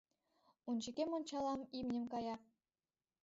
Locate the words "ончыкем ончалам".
0.69-1.61